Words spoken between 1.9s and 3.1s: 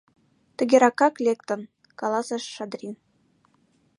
каласыш Шадрин.